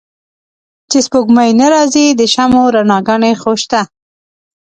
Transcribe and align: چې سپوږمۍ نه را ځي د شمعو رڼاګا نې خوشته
چې 0.89 0.97
سپوږمۍ 1.05 1.51
نه 1.59 1.67
را 1.73 1.83
ځي 1.93 2.05
د 2.19 2.21
شمعو 2.33 2.73
رڼاګا 2.75 3.15
نې 3.23 3.31
خوشته 3.41 3.79